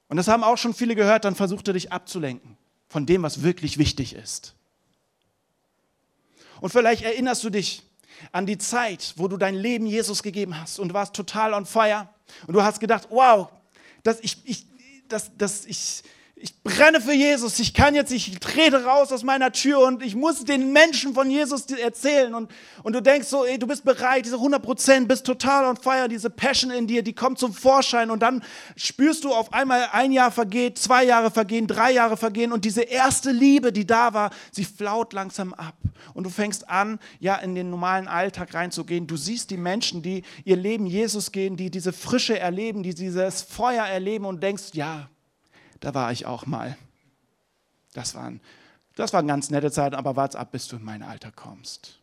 und 0.07 0.19
das 0.19 0.29
haben 0.29 0.45
auch 0.45 0.57
schon 0.57 0.73
viele 0.73 0.95
gehört, 0.95 1.25
dann 1.25 1.35
versucht 1.35 1.67
er 1.67 1.75
dich 1.75 1.91
abzulenken 1.91 2.57
von 2.89 3.07
dem, 3.07 3.25
was 3.25 3.43
wirklich 3.43 3.77
wichtig 3.77 4.13
ist. 4.13 4.55
Und 6.61 6.71
vielleicht 6.71 7.03
erinnerst 7.03 7.43
du 7.43 7.51
dich, 7.51 7.83
an 8.31 8.47
die 8.47 8.57
Zeit, 8.57 9.15
wo 9.17 9.27
du 9.27 9.37
dein 9.37 9.57
Leben 9.57 9.85
Jesus 9.85 10.23
gegeben 10.23 10.59
hast 10.59 10.79
und 10.79 10.95
warst 10.95 11.15
total 11.15 11.53
on 11.53 11.67
fire 11.67 12.09
und 12.47 12.55
du 12.55 12.63
hast 12.63 12.79
gedacht, 12.79 13.09
wow, 13.11 13.49
dass 14.05 14.21
ich, 14.21 14.39
ich, 14.45 14.65
dass, 15.09 15.37
dass 15.37 15.67
ich, 15.67 16.05
ich 16.39 16.63
brenne 16.63 17.01
für 17.01 17.15
Jesus, 17.15 17.59
ich 17.61 17.73
kann 17.73 17.95
jetzt, 17.95 18.13
ich 18.13 18.39
trete 18.41 18.85
raus 18.85 19.11
aus 19.11 19.23
meiner 19.23 19.53
Tür 19.53 19.81
und 19.81 20.03
ich 20.03 20.15
muss 20.15 20.45
den 20.45 20.71
Menschen 20.71 21.15
von 21.15 21.31
Jesus 21.31 21.65
erzählen. 21.71 22.35
Und, 22.35 22.51
und 22.83 22.93
du 22.93 23.01
denkst 23.01 23.29
so, 23.29 23.47
ey, 23.47 23.59
du 23.59 23.67
bist 23.67 23.87
bereit, 23.87 24.27
diese 24.27 24.37
100 24.37 24.63
Prozent, 24.63 25.09
bist 25.09 25.25
total 25.25 25.65
on 25.65 25.79
fire, 25.79 26.09
diese 26.11 26.29
Passion 26.29 26.71
in 26.71 26.87
dir, 26.87 27.03
die 27.03 27.15
kommt 27.15 27.39
zum 27.39 27.55
Vorschein. 27.55 28.11
Und 28.11 28.21
dann 28.21 28.45
spürst 28.77 29.25
du 29.25 29.33
auf 29.33 29.55
einmal, 29.55 29.89
ein 29.93 30.13
Jahr 30.13 30.31
vergeht, 30.31 30.77
zwei 30.77 31.05
Jahre 31.05 31.31
vergehen, 31.31 31.67
drei 31.67 31.93
Jahre 31.93 32.19
vergehen 32.19 32.53
und 32.53 32.67
diese 32.67 32.83
erste 32.83 33.31
Liebe, 33.31 33.73
die 33.73 33.87
da 33.87 34.13
war, 34.13 34.31
sie 34.53 34.67
flaut 34.67 35.15
langsam 35.15 35.55
ab. 35.55 35.77
Und 36.13 36.25
du 36.25 36.31
fängst 36.31 36.69
an, 36.69 36.99
ja, 37.19 37.37
in 37.37 37.55
den 37.55 37.71
normalen 37.71 38.09
Alltag 38.09 38.53
reinzugehen. 38.53 39.07
Du 39.07 39.17
siehst 39.17 39.51
die 39.51 39.57
Menschen, 39.57 40.03
die 40.03 40.23
ihr 40.45 40.57
Leben 40.57 40.85
Jesus 40.85 41.33
gehen, 41.33 41.57
die 41.57 41.71
diese 41.71 41.95
Frische 41.95 42.39
erleben, 42.39 42.83
die 42.83 42.95
dieses 42.95 43.41
Feuer 43.41 43.87
erleben 43.87 44.27
und 44.27 44.43
denkst, 44.43 44.75
ja, 44.75 45.09
da 45.81 45.95
war 45.95 46.13
ich 46.13 46.27
auch 46.27 46.47
mal. 46.47 46.77
Das 47.93 48.15
waren, 48.15 48.41
das 48.95 49.13
waren 49.13 49.27
ganz 49.27 49.51
nette 49.51 49.71
Zeiten, 49.71 49.95
aber 49.95 50.17
warte 50.17 50.39
ab, 50.39 50.53
bis 50.53 50.69
du 50.69 50.77
in 50.77 50.85
mein 50.85 51.03
Alter 51.03 51.33
kommst. 51.33 51.99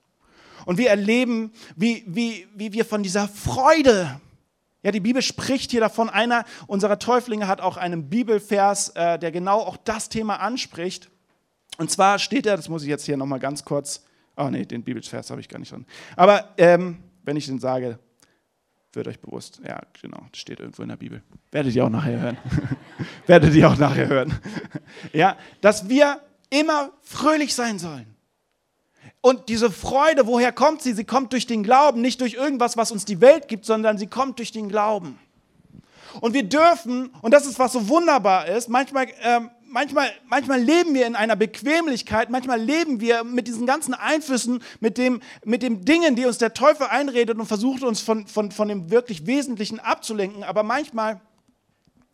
Und 0.65 0.77
wir 0.77 0.89
erleben, 0.89 1.51
wie, 1.75 2.03
wie, 2.07 2.47
wie 2.55 2.73
wir 2.73 2.85
von 2.85 3.03
dieser 3.03 3.27
Freude, 3.27 4.19
ja, 4.81 4.91
die 4.91 4.99
Bibel 4.99 5.21
spricht 5.21 5.71
hier 5.71 5.81
davon, 5.81 6.09
einer 6.09 6.45
unserer 6.67 6.99
Täuflinge 6.99 7.47
hat 7.47 7.61
auch 7.61 7.77
einen 7.77 8.09
Bibelvers, 8.09 8.89
äh, 8.89 9.17
der 9.19 9.31
genau 9.31 9.59
auch 9.59 9.77
das 9.77 10.09
Thema 10.09 10.37
anspricht. 10.39 11.09
Und 11.77 11.89
zwar 11.89 12.19
steht 12.19 12.45
er, 12.45 12.57
das 12.57 12.69
muss 12.69 12.83
ich 12.83 12.89
jetzt 12.89 13.05
hier 13.05 13.17
nochmal 13.17 13.39
ganz 13.39 13.65
kurz, 13.65 14.03
oh 14.37 14.49
nee, 14.49 14.65
den 14.65 14.83
Bibelvers 14.83 15.29
habe 15.31 15.41
ich 15.41 15.49
gar 15.49 15.59
nicht 15.59 15.71
drin. 15.71 15.85
Aber 16.15 16.53
ähm, 16.57 16.99
wenn 17.23 17.37
ich 17.37 17.45
den 17.45 17.59
sage, 17.59 17.99
wird 18.95 19.07
euch 19.07 19.19
bewusst. 19.19 19.61
Ja, 19.65 19.81
genau, 20.01 20.25
das 20.31 20.39
steht 20.39 20.59
irgendwo 20.59 20.83
in 20.83 20.89
der 20.89 20.97
Bibel. 20.97 21.21
Werdet 21.51 21.75
ihr 21.75 21.85
auch 21.85 21.89
nachher 21.89 22.19
hören. 22.19 22.37
Werdet 23.27 23.53
ihr 23.53 23.69
auch 23.69 23.77
nachher 23.77 24.07
hören. 24.07 24.39
ja, 25.13 25.37
dass 25.61 25.89
wir 25.89 26.21
immer 26.49 26.91
fröhlich 27.01 27.53
sein 27.53 27.79
sollen. 27.79 28.13
Und 29.21 29.47
diese 29.49 29.71
Freude, 29.71 30.27
woher 30.27 30.51
kommt 30.51 30.81
sie? 30.81 30.93
Sie 30.93 31.05
kommt 31.05 31.31
durch 31.31 31.47
den 31.47 31.63
Glauben, 31.63 32.01
nicht 32.01 32.19
durch 32.19 32.33
irgendwas, 32.33 32.75
was 32.75 32.91
uns 32.91 33.05
die 33.05 33.21
Welt 33.21 33.47
gibt, 33.47 33.65
sondern 33.65 33.97
sie 33.97 34.07
kommt 34.07 34.39
durch 34.39 34.51
den 34.51 34.69
Glauben. 34.69 35.17
Und 36.19 36.33
wir 36.33 36.43
dürfen, 36.43 37.09
und 37.21 37.33
das 37.33 37.45
ist, 37.45 37.57
was 37.57 37.73
so 37.73 37.87
wunderbar 37.87 38.47
ist, 38.47 38.69
manchmal 38.69 39.07
ähm, 39.23 39.49
manchmal, 39.73 40.11
manchmal 40.27 40.61
leben 40.61 40.93
wir 40.93 41.05
in 41.05 41.15
einer 41.15 41.35
Bequemlichkeit, 41.35 42.29
manchmal 42.29 42.61
leben 42.61 43.01
wir 43.01 43.23
mit 43.23 43.47
diesen 43.47 43.65
ganzen 43.65 43.93
Einflüssen, 43.93 44.63
mit 44.79 44.97
dem, 44.97 45.19
mit 45.43 45.63
dem 45.63 45.83
Dingen, 45.83 46.15
die 46.15 46.25
uns 46.25 46.37
der 46.37 46.53
Teufel 46.53 46.87
einredet 46.87 47.37
und 47.37 47.47
versucht 47.47 47.83
uns 47.83 47.99
von, 47.99 48.27
von, 48.27 48.51
von 48.51 48.67
dem 48.67 48.91
wirklich 48.91 49.25
Wesentlichen 49.25 49.79
abzulenken. 49.79 50.43
Aber 50.43 50.63
manchmal, 50.63 51.19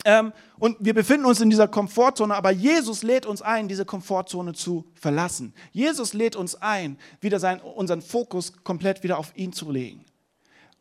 ähm, 0.05 0.31
und 0.57 0.77
wir 0.79 0.93
befinden 0.93 1.25
uns 1.25 1.41
in 1.41 1.49
dieser 1.49 1.67
Komfortzone, 1.67 2.33
aber 2.33 2.51
Jesus 2.51 3.03
lädt 3.03 3.25
uns 3.25 3.41
ein, 3.41 3.67
diese 3.67 3.85
Komfortzone 3.85 4.53
zu 4.53 4.85
verlassen. 4.95 5.53
Jesus 5.71 6.13
lädt 6.13 6.37
uns 6.37 6.55
ein, 6.55 6.97
wieder 7.19 7.39
sein, 7.39 7.59
unseren 7.59 8.01
Fokus 8.01 8.53
komplett 8.63 9.03
wieder 9.03 9.19
auf 9.19 9.33
ihn 9.35 9.51
zu 9.51 9.69
legen. 9.69 10.05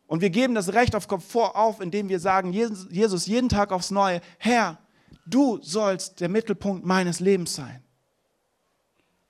Und 0.07 0.21
wir 0.21 0.31
geben 0.31 0.55
das 0.55 0.73
Recht 0.73 0.95
auf 0.95 1.07
Komfort 1.07 1.55
auf, 1.55 1.81
indem 1.81 2.09
wir 2.09 2.19
sagen, 2.19 2.51
Jesus 2.53 3.27
jeden 3.27 3.49
Tag 3.49 3.71
aufs 3.71 3.91
Neue, 3.91 4.21
Herr, 4.39 4.79
Du 5.25 5.59
sollst 5.61 6.19
der 6.19 6.29
Mittelpunkt 6.29 6.85
meines 6.85 7.19
Lebens 7.19 7.55
sein. 7.55 7.83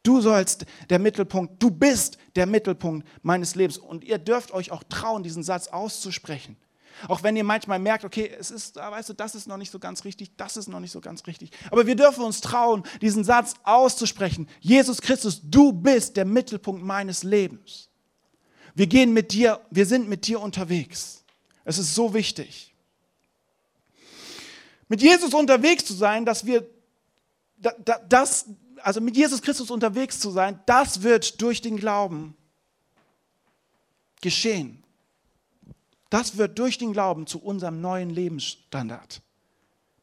Du 0.03 0.21
sollst 0.21 0.65
der 0.89 0.99
Mittelpunkt, 0.99 1.61
du 1.61 1.69
bist 1.69 2.17
der 2.35 2.45
Mittelpunkt 2.45 3.07
meines 3.21 3.55
Lebens. 3.55 3.77
Und 3.77 4.03
ihr 4.03 4.17
dürft 4.17 4.51
euch 4.51 4.71
auch 4.71 4.83
trauen, 4.83 5.23
diesen 5.23 5.43
Satz 5.43 5.67
auszusprechen. 5.67 6.57
Auch 7.07 7.23
wenn 7.23 7.35
ihr 7.35 7.43
manchmal 7.43 7.79
merkt, 7.79 8.03
okay, 8.03 8.29
es 8.39 8.51
ist, 8.51 8.77
ah, 8.77 8.91
weißt 8.91 9.09
du, 9.09 9.13
das 9.13 9.35
ist 9.35 9.47
noch 9.47 9.57
nicht 9.57 9.71
so 9.71 9.79
ganz 9.79 10.03
richtig, 10.03 10.35
das 10.35 10.57
ist 10.57 10.67
noch 10.67 10.79
nicht 10.79 10.91
so 10.91 10.99
ganz 10.99 11.27
richtig. 11.27 11.51
Aber 11.71 11.85
wir 11.85 11.95
dürfen 11.95 12.23
uns 12.23 12.41
trauen, 12.41 12.83
diesen 13.01 13.23
Satz 13.23 13.53
auszusprechen. 13.63 14.49
Jesus 14.59 15.01
Christus, 15.01 15.41
du 15.43 15.71
bist 15.71 16.17
der 16.17 16.25
Mittelpunkt 16.25 16.83
meines 16.83 17.23
Lebens. 17.23 17.89
Wir 18.75 18.87
gehen 18.87 19.13
mit 19.13 19.31
dir, 19.31 19.61
wir 19.69 19.85
sind 19.85 20.09
mit 20.09 20.27
dir 20.27 20.41
unterwegs. 20.41 21.23
Es 21.63 21.77
ist 21.77 21.95
so 21.95 22.13
wichtig 22.13 22.68
mit 24.89 25.01
Jesus 25.01 25.33
unterwegs 25.33 25.85
zu 25.85 25.93
sein, 25.93 26.25
dass 26.25 26.45
wir 26.45 26.67
das, 28.09 28.47
also 28.81 28.99
mit 28.99 29.15
Jesus 29.15 29.41
Christus 29.41 29.71
unterwegs 29.71 30.19
zu 30.19 30.31
sein, 30.31 30.59
das 30.65 31.03
wird 31.03 31.41
durch 31.41 31.61
den 31.61 31.77
Glauben 31.77 32.35
geschehen. 34.21 34.83
Das 36.09 36.37
wird 36.37 36.57
durch 36.57 36.77
den 36.77 36.91
Glauben 36.91 37.27
zu 37.27 37.41
unserem 37.41 37.81
neuen 37.81 38.09
Lebensstandard. 38.09 39.21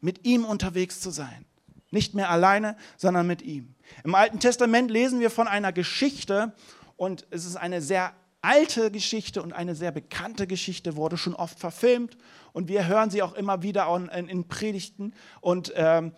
Mit 0.01 0.25
ihm 0.25 0.45
unterwegs 0.45 1.01
zu 1.01 1.11
sein. 1.11 1.45
Nicht 1.91 2.15
mehr 2.15 2.31
alleine, 2.31 2.77
sondern 2.97 3.27
mit 3.27 3.43
ihm. 3.43 3.75
Im 4.05 4.15
Alten 4.15 4.39
Testament 4.39 4.91
lesen 4.91 5.21
wir 5.21 5.31
von 5.31 5.49
einer 5.49 5.73
Geschichte 5.73 6.55
und 6.97 7.27
es 7.31 7.45
ist 7.45 7.57
eine 7.57 7.83
sehr 7.83 8.13
alte 8.43 8.91
Geschichte 8.91 9.43
und 9.43 9.53
eine 9.53 9.75
sehr 9.75 9.91
bekannte 9.91 10.47
Geschichte, 10.47 10.97
wurde 10.97 11.17
schon 11.17 11.35
oft 11.35 11.59
verfilmt 11.59 12.17
und 12.53 12.69
wir 12.69 12.87
hören 12.87 13.11
sie 13.11 13.23
auch 13.23 13.35
immer 13.35 13.63
wieder 13.63 13.89
in, 14.13 14.49
Predigten 14.49 15.15
und, 15.41 15.73
ähm, 15.77 16.13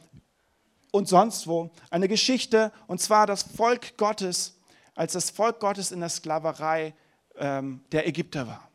und 0.93 1.09
sonst 1.09 1.47
wo. 1.47 1.71
Eine 1.91 2.09
Geschichte, 2.09 2.73
und 2.87 3.01
zwar 3.01 3.27
das 3.27 3.43
Volk 3.43 3.97
Gottes, 3.97 4.59
als 4.95 5.13
das 5.13 5.31
Volk 5.31 5.61
Gottes 5.61 5.93
in 5.93 6.01
der 6.01 6.09
Sklaverei 6.09 6.95
ähm, 7.37 7.83
der 7.93 8.07
Ägypter 8.07 8.47
war. 8.47 8.68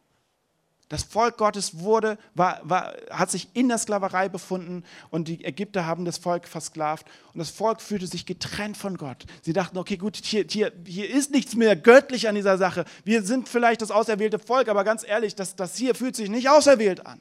Das 0.93 1.01
Volk 1.01 1.37
Gottes 1.37 1.79
wurde, 1.79 2.19
war, 2.35 2.61
war, 2.61 2.93
hat 3.09 3.31
sich 3.31 3.47
in 3.55 3.67
der 3.67 3.79
Sklaverei 3.79 4.29
befunden 4.29 4.83
und 5.09 5.27
die 5.27 5.43
Ägypter 5.43 5.87
haben 5.87 6.05
das 6.05 6.19
Volk 6.19 6.47
versklavt 6.47 7.07
und 7.33 7.39
das 7.39 7.49
Volk 7.49 7.81
fühlte 7.81 8.05
sich 8.05 8.27
getrennt 8.27 8.77
von 8.77 8.95
Gott. 8.97 9.25
Sie 9.41 9.53
dachten, 9.53 9.79
okay, 9.79 9.97
gut, 9.97 10.17
hier, 10.17 10.45
hier, 10.47 10.71
hier 10.85 11.09
ist 11.09 11.31
nichts 11.31 11.55
mehr 11.55 11.75
göttlich 11.75 12.29
an 12.29 12.35
dieser 12.35 12.59
Sache. 12.59 12.85
Wir 13.05 13.23
sind 13.23 13.49
vielleicht 13.49 13.81
das 13.81 13.89
auserwählte 13.89 14.37
Volk, 14.37 14.67
aber 14.67 14.83
ganz 14.83 15.03
ehrlich, 15.03 15.33
das, 15.33 15.55
das 15.55 15.75
hier 15.75 15.95
fühlt 15.95 16.15
sich 16.15 16.29
nicht 16.29 16.47
auserwählt 16.47 17.07
an. 17.07 17.19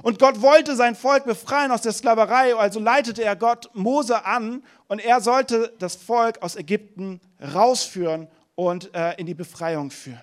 Und 0.00 0.18
Gott 0.18 0.40
wollte 0.40 0.74
sein 0.74 0.96
Volk 0.96 1.26
befreien 1.26 1.72
aus 1.72 1.82
der 1.82 1.92
Sklaverei, 1.92 2.56
also 2.56 2.80
leitete 2.80 3.22
er 3.22 3.36
Gott 3.36 3.68
Mose 3.74 4.24
an 4.24 4.64
und 4.88 4.98
er 4.98 5.20
sollte 5.20 5.74
das 5.78 5.96
Volk 5.96 6.40
aus 6.40 6.56
Ägypten 6.56 7.20
rausführen 7.38 8.28
und 8.54 8.94
äh, 8.94 9.12
in 9.16 9.26
die 9.26 9.34
Befreiung 9.34 9.90
führen. 9.90 10.22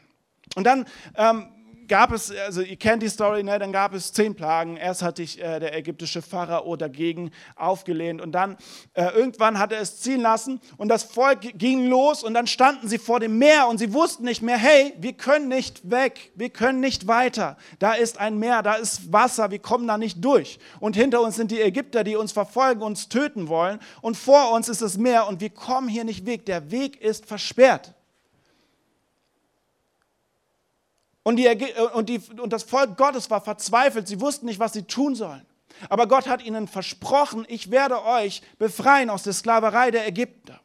Und 0.55 0.63
dann 0.63 0.87
ähm, 1.15 1.51
gab 1.89 2.13
es, 2.13 2.31
also 2.31 2.61
ihr 2.61 2.77
kennt 2.77 3.03
die 3.03 3.09
Story, 3.09 3.43
ne? 3.43 3.59
dann 3.59 3.73
gab 3.73 3.93
es 3.93 4.13
zehn 4.13 4.35
Plagen. 4.35 4.77
Erst 4.77 5.01
hatte 5.01 5.21
ich 5.21 5.41
äh, 5.41 5.59
der 5.59 5.75
ägyptische 5.75 6.21
Pharao 6.21 6.75
dagegen 6.77 7.31
aufgelehnt 7.55 8.21
und 8.21 8.31
dann 8.31 8.55
äh, 8.93 9.09
irgendwann 9.09 9.59
hat 9.59 9.73
er 9.73 9.81
es 9.81 9.99
ziehen 9.99 10.21
lassen 10.21 10.61
und 10.77 10.87
das 10.87 11.03
Volk 11.03 11.41
ging 11.57 11.87
los 11.87 12.23
und 12.23 12.33
dann 12.33 12.47
standen 12.47 12.87
sie 12.87 12.97
vor 12.97 13.19
dem 13.19 13.37
Meer 13.37 13.67
und 13.67 13.79
sie 13.79 13.93
wussten 13.93 14.23
nicht 14.23 14.41
mehr, 14.41 14.57
hey, 14.57 14.93
wir 14.99 15.13
können 15.13 15.49
nicht 15.49 15.89
weg, 15.89 16.31
wir 16.35 16.49
können 16.49 16.79
nicht 16.79 17.07
weiter. 17.07 17.57
Da 17.79 17.93
ist 17.93 18.19
ein 18.19 18.37
Meer, 18.37 18.63
da 18.63 18.75
ist 18.75 19.11
Wasser, 19.11 19.51
wir 19.51 19.59
kommen 19.59 19.87
da 19.87 19.97
nicht 19.97 20.23
durch. 20.23 20.59
Und 20.79 20.95
hinter 20.95 21.21
uns 21.21 21.35
sind 21.35 21.51
die 21.51 21.59
Ägypter, 21.59 22.03
die 22.03 22.15
uns 22.15 22.31
verfolgen, 22.31 22.81
uns 22.81 23.09
töten 23.09 23.49
wollen 23.49 23.79
und 24.01 24.15
vor 24.15 24.53
uns 24.53 24.69
ist 24.69 24.81
das 24.81 24.97
Meer 24.97 25.27
und 25.27 25.41
wir 25.41 25.49
kommen 25.49 25.89
hier 25.89 26.03
nicht 26.03 26.25
weg. 26.25 26.45
Der 26.45 26.71
Weg 26.71 27.01
ist 27.01 27.25
versperrt. 27.25 27.95
Und, 31.23 31.35
die, 31.35 31.47
und, 31.93 32.09
die, 32.09 32.21
und 32.41 32.53
das 32.53 32.63
Volk 32.63 32.97
Gottes 32.97 33.29
war 33.29 33.41
verzweifelt. 33.41 34.07
Sie 34.07 34.21
wussten 34.21 34.45
nicht, 34.45 34.59
was 34.59 34.73
sie 34.73 34.83
tun 34.83 35.15
sollen. 35.15 35.45
Aber 35.89 36.07
Gott 36.07 36.27
hat 36.27 36.43
ihnen 36.43 36.67
versprochen, 36.67 37.45
ich 37.47 37.71
werde 37.71 38.03
euch 38.03 38.41
befreien 38.57 39.09
aus 39.09 39.23
der 39.23 39.33
Sklaverei 39.33 39.91
der 39.91 40.07
Ägypter. 40.07 40.59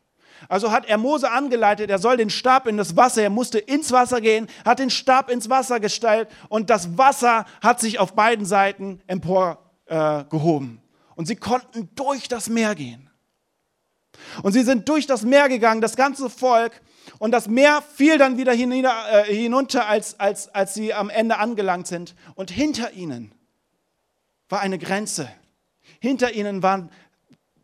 Also 0.48 0.72
hat 0.72 0.86
er 0.86 0.98
Mose 0.98 1.30
angeleitet, 1.30 1.90
er 1.90 1.98
soll 1.98 2.16
den 2.16 2.30
Stab 2.30 2.66
in 2.66 2.76
das 2.76 2.96
Wasser, 2.96 3.22
er 3.22 3.30
musste 3.30 3.58
ins 3.58 3.92
Wasser 3.92 4.20
gehen, 4.20 4.48
hat 4.64 4.78
den 4.78 4.90
Stab 4.90 5.30
ins 5.30 5.48
Wasser 5.48 5.80
gestellt 5.80 6.28
und 6.48 6.70
das 6.70 6.98
Wasser 6.98 7.46
hat 7.62 7.80
sich 7.80 7.98
auf 7.98 8.14
beiden 8.14 8.44
Seiten 8.44 9.00
emporgehoben. 9.06 10.80
Äh, 10.82 11.14
und 11.16 11.26
sie 11.26 11.36
konnten 11.36 11.88
durch 11.94 12.28
das 12.28 12.48
Meer 12.48 12.74
gehen. 12.74 13.08
Und 14.42 14.52
sie 14.52 14.62
sind 14.62 14.88
durch 14.88 15.06
das 15.06 15.22
Meer 15.22 15.48
gegangen, 15.48 15.80
das 15.80 15.96
ganze 15.96 16.28
Volk, 16.28 16.80
und 17.18 17.30
das 17.30 17.48
Meer 17.48 17.82
fiel 17.82 18.18
dann 18.18 18.38
wieder 18.38 18.52
hinunter, 18.52 19.26
äh, 19.28 19.34
hinunter 19.34 19.86
als, 19.86 20.18
als, 20.18 20.48
als 20.54 20.74
sie 20.74 20.94
am 20.94 21.10
Ende 21.10 21.38
angelangt 21.38 21.86
sind. 21.86 22.14
Und 22.34 22.50
hinter 22.50 22.92
ihnen 22.92 23.32
war 24.48 24.60
eine 24.60 24.78
Grenze. 24.78 25.28
Hinter 26.00 26.32
ihnen 26.32 26.62
waren, 26.62 26.90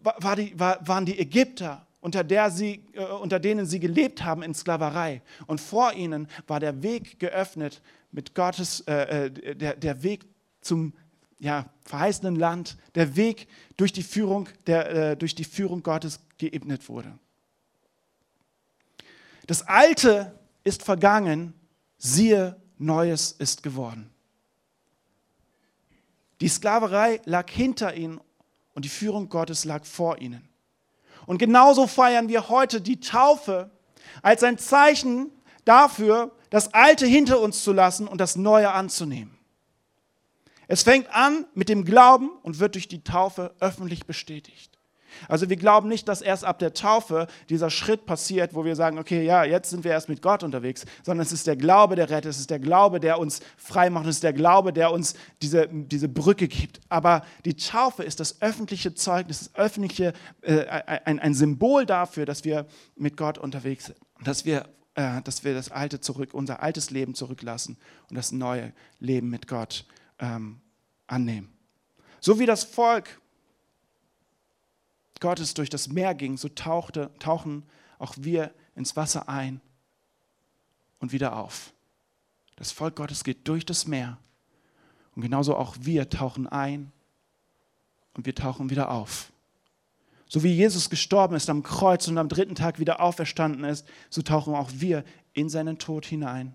war 0.00 0.36
die, 0.36 0.58
war, 0.58 0.86
waren 0.86 1.06
die 1.06 1.18
Ägypter, 1.18 1.86
unter, 2.00 2.24
der 2.24 2.50
sie, 2.50 2.84
äh, 2.92 3.04
unter 3.04 3.38
denen 3.38 3.66
sie 3.66 3.80
gelebt 3.80 4.24
haben 4.24 4.42
in 4.42 4.54
Sklaverei. 4.54 5.22
Und 5.46 5.60
vor 5.60 5.92
ihnen 5.92 6.28
war 6.46 6.60
der 6.60 6.82
Weg 6.82 7.18
geöffnet 7.18 7.82
mit 8.12 8.34
Gottes, 8.34 8.80
äh, 8.86 9.26
äh 9.26 9.54
der, 9.56 9.76
der 9.76 10.02
Weg 10.02 10.26
zum 10.60 10.94
ja, 11.38 11.66
verheißenen 11.84 12.36
Land, 12.36 12.76
der 12.94 13.16
Weg 13.16 13.48
durch 13.78 13.92
die 13.92 14.02
Führung, 14.02 14.48
der 14.66 15.16
durch 15.16 15.34
die 15.34 15.44
Führung 15.44 15.82
Gottes 15.82 16.20
geebnet 16.36 16.86
wurde. 16.90 17.18
Das 19.50 19.66
Alte 19.66 20.38
ist 20.62 20.84
vergangen, 20.84 21.54
siehe, 21.98 22.54
Neues 22.78 23.32
ist 23.32 23.64
geworden. 23.64 24.14
Die 26.40 26.46
Sklaverei 26.46 27.20
lag 27.24 27.50
hinter 27.50 27.96
ihnen 27.96 28.20
und 28.74 28.84
die 28.84 28.88
Führung 28.88 29.28
Gottes 29.28 29.64
lag 29.64 29.84
vor 29.84 30.18
ihnen. 30.20 30.48
Und 31.26 31.38
genauso 31.38 31.88
feiern 31.88 32.28
wir 32.28 32.48
heute 32.48 32.80
die 32.80 33.00
Taufe 33.00 33.72
als 34.22 34.44
ein 34.44 34.56
Zeichen 34.56 35.32
dafür, 35.64 36.30
das 36.50 36.72
Alte 36.72 37.06
hinter 37.06 37.40
uns 37.40 37.64
zu 37.64 37.72
lassen 37.72 38.06
und 38.06 38.20
das 38.20 38.36
Neue 38.36 38.70
anzunehmen. 38.70 39.36
Es 40.68 40.84
fängt 40.84 41.12
an 41.12 41.44
mit 41.54 41.68
dem 41.68 41.84
Glauben 41.84 42.30
und 42.44 42.60
wird 42.60 42.76
durch 42.76 42.86
die 42.86 43.02
Taufe 43.02 43.52
öffentlich 43.58 44.06
bestätigt. 44.06 44.69
Also 45.28 45.48
wir 45.48 45.56
glauben 45.56 45.88
nicht, 45.88 46.08
dass 46.08 46.22
erst 46.22 46.44
ab 46.44 46.58
der 46.58 46.74
Taufe 46.74 47.26
dieser 47.48 47.70
Schritt 47.70 48.06
passiert, 48.06 48.54
wo 48.54 48.64
wir 48.64 48.76
sagen, 48.76 48.98
okay, 48.98 49.24
ja, 49.24 49.44
jetzt 49.44 49.70
sind 49.70 49.84
wir 49.84 49.90
erst 49.90 50.08
mit 50.08 50.22
Gott 50.22 50.42
unterwegs, 50.42 50.84
sondern 51.02 51.26
es 51.26 51.32
ist 51.32 51.46
der 51.46 51.56
Glaube, 51.56 51.96
der 51.96 52.10
rettet, 52.10 52.30
es 52.30 52.38
ist 52.38 52.50
der 52.50 52.58
Glaube, 52.58 53.00
der 53.00 53.18
uns 53.18 53.40
frei 53.56 53.90
macht, 53.90 54.06
es 54.06 54.16
ist 54.16 54.22
der 54.22 54.32
Glaube, 54.32 54.72
der 54.72 54.92
uns 54.92 55.14
diese, 55.42 55.68
diese 55.68 56.08
Brücke 56.08 56.48
gibt. 56.48 56.80
Aber 56.88 57.24
die 57.44 57.56
Taufe 57.56 58.02
ist 58.02 58.20
das 58.20 58.40
öffentliche 58.42 58.94
Zeugnis, 58.94 59.38
das 59.38 59.54
öffentliche, 59.54 60.12
äh, 60.42 60.64
ein, 61.04 61.18
ein 61.18 61.34
Symbol 61.34 61.86
dafür, 61.86 62.26
dass 62.26 62.44
wir 62.44 62.66
mit 62.96 63.16
Gott 63.16 63.38
unterwegs 63.38 63.86
sind 63.86 63.98
und 64.18 64.26
dass 64.26 64.44
wir, 64.44 64.68
äh, 64.94 65.22
dass 65.22 65.44
wir 65.44 65.54
das 65.54 65.70
alte 65.70 66.00
zurück, 66.00 66.34
unser 66.34 66.62
altes 66.62 66.90
Leben 66.90 67.14
zurücklassen 67.14 67.76
und 68.08 68.16
das 68.16 68.32
neue 68.32 68.72
Leben 68.98 69.30
mit 69.30 69.48
Gott 69.48 69.86
ähm, 70.18 70.60
annehmen. 71.06 71.52
So 72.20 72.38
wie 72.38 72.46
das 72.46 72.64
Volk 72.64 73.19
Gottes 75.20 75.54
durch 75.54 75.70
das 75.70 75.88
Meer 75.88 76.14
ging, 76.14 76.36
so 76.36 76.48
tauchte, 76.48 77.10
tauchen 77.18 77.64
auch 77.98 78.14
wir 78.18 78.52
ins 78.74 78.96
Wasser 78.96 79.28
ein 79.28 79.60
und 80.98 81.12
wieder 81.12 81.36
auf. 81.36 81.72
Das 82.56 82.72
Volk 82.72 82.96
Gottes 82.96 83.24
geht 83.24 83.46
durch 83.46 83.64
das 83.64 83.86
Meer 83.86 84.18
und 85.14 85.22
genauso 85.22 85.56
auch 85.56 85.76
wir 85.80 86.08
tauchen 86.08 86.46
ein 86.46 86.92
und 88.14 88.26
wir 88.26 88.34
tauchen 88.34 88.70
wieder 88.70 88.90
auf. 88.90 89.32
So 90.28 90.42
wie 90.42 90.52
Jesus 90.52 90.90
gestorben 90.90 91.34
ist 91.34 91.50
am 91.50 91.62
Kreuz 91.62 92.06
und 92.06 92.16
am 92.16 92.28
dritten 92.28 92.54
Tag 92.54 92.78
wieder 92.78 93.00
auferstanden 93.00 93.64
ist, 93.64 93.86
so 94.10 94.22
tauchen 94.22 94.54
auch 94.54 94.70
wir 94.74 95.04
in 95.32 95.48
seinen 95.48 95.78
Tod 95.78 96.06
hinein 96.06 96.54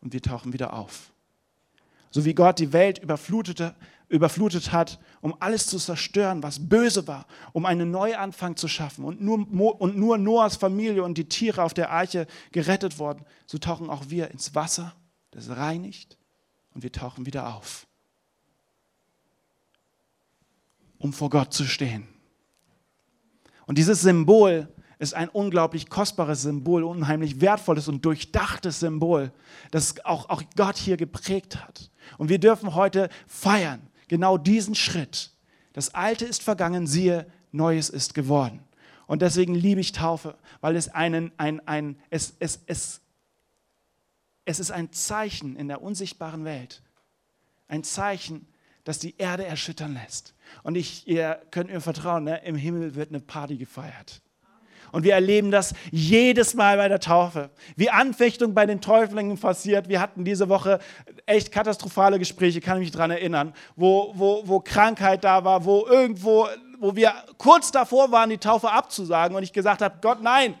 und 0.00 0.12
wir 0.12 0.22
tauchen 0.22 0.52
wieder 0.52 0.72
auf. 0.72 1.12
So 2.10 2.24
wie 2.24 2.34
Gott 2.34 2.58
die 2.58 2.72
Welt 2.72 2.98
überflutete, 2.98 3.74
überflutet 4.08 4.72
hat, 4.72 5.00
um 5.20 5.34
alles 5.40 5.66
zu 5.66 5.78
zerstören, 5.78 6.42
was 6.42 6.68
böse 6.68 7.08
war, 7.08 7.26
um 7.52 7.66
einen 7.66 7.90
Neuanfang 7.90 8.56
zu 8.56 8.68
schaffen 8.68 9.04
und 9.04 9.20
nur, 9.20 9.80
und 9.80 9.96
nur 9.96 10.18
Noahs 10.18 10.56
Familie 10.56 11.02
und 11.02 11.18
die 11.18 11.28
Tiere 11.28 11.62
auf 11.62 11.74
der 11.74 11.90
Arche 11.90 12.26
gerettet 12.52 12.98
wurden, 12.98 13.24
so 13.46 13.58
tauchen 13.58 13.90
auch 13.90 14.04
wir 14.08 14.30
ins 14.30 14.54
Wasser, 14.54 14.94
das 15.32 15.50
reinigt 15.50 16.18
und 16.74 16.82
wir 16.82 16.92
tauchen 16.92 17.26
wieder 17.26 17.54
auf, 17.56 17.86
um 20.98 21.12
vor 21.12 21.30
Gott 21.30 21.52
zu 21.52 21.64
stehen. 21.64 22.06
Und 23.66 23.78
dieses 23.78 24.02
Symbol 24.02 24.68
ist 24.98 25.14
ein 25.14 25.28
unglaublich 25.28 25.90
kostbares 25.90 26.42
Symbol, 26.42 26.84
unheimlich 26.84 27.40
wertvolles 27.40 27.88
und 27.88 28.04
durchdachtes 28.04 28.80
Symbol, 28.80 29.32
das 29.72 30.04
auch, 30.04 30.28
auch 30.30 30.42
Gott 30.56 30.76
hier 30.76 30.96
geprägt 30.96 31.56
hat. 31.56 31.90
Und 32.18 32.28
wir 32.28 32.38
dürfen 32.38 32.74
heute 32.74 33.10
feiern, 33.26 33.90
genau 34.08 34.38
diesen 34.38 34.74
Schritt. 34.74 35.30
Das 35.72 35.94
Alte 35.94 36.24
ist 36.24 36.42
vergangen, 36.42 36.86
siehe, 36.86 37.26
Neues 37.52 37.88
ist 37.88 38.14
geworden. 38.14 38.60
Und 39.06 39.22
deswegen 39.22 39.54
liebe 39.54 39.80
ich 39.80 39.92
Taufe, 39.92 40.36
weil 40.60 40.76
es 40.76 40.88
einen, 40.88 41.32
ein, 41.36 41.66
ein, 41.66 41.96
es, 42.10 42.34
es, 42.38 42.60
es, 42.66 43.00
es 44.44 44.60
ist 44.60 44.70
ein 44.70 44.92
Zeichen 44.92 45.56
in 45.56 45.68
der 45.68 45.82
unsichtbaren 45.82 46.44
Welt. 46.44 46.82
Ein 47.68 47.84
Zeichen, 47.84 48.46
das 48.84 48.98
die 48.98 49.16
Erde 49.18 49.44
erschüttern 49.44 49.94
lässt. 49.94 50.34
Und 50.62 50.76
ich, 50.76 51.06
ihr 51.06 51.42
könnt 51.50 51.70
mir 51.70 51.80
vertrauen, 51.80 52.24
ne? 52.24 52.40
im 52.44 52.56
Himmel 52.56 52.94
wird 52.94 53.10
eine 53.10 53.20
Party 53.20 53.56
gefeiert. 53.56 54.22
Und 54.96 55.02
wir 55.02 55.12
erleben 55.12 55.50
das 55.50 55.74
jedes 55.90 56.54
Mal 56.54 56.78
bei 56.78 56.88
der 56.88 57.00
Taufe. 57.00 57.50
Wie 57.76 57.90
Anfechtung 57.90 58.54
bei 58.54 58.64
den 58.64 58.80
Täuflingen 58.80 59.38
passiert. 59.38 59.90
Wir 59.90 60.00
hatten 60.00 60.24
diese 60.24 60.48
Woche 60.48 60.78
echt 61.26 61.52
katastrophale 61.52 62.18
Gespräche, 62.18 62.62
kann 62.62 62.78
ich 62.78 62.84
mich 62.84 62.92
daran 62.92 63.10
erinnern, 63.10 63.52
wo, 63.74 64.12
wo, 64.14 64.48
wo 64.48 64.58
Krankheit 64.58 65.22
da 65.22 65.44
war, 65.44 65.66
wo 65.66 65.86
irgendwo, 65.86 66.48
wo 66.78 66.96
wir 66.96 67.12
kurz 67.36 67.70
davor 67.70 68.10
waren, 68.10 68.30
die 68.30 68.38
Taufe 68.38 68.70
abzusagen 68.70 69.36
und 69.36 69.42
ich 69.42 69.52
gesagt 69.52 69.82
habe, 69.82 69.98
Gott, 70.00 70.22
nein, 70.22 70.54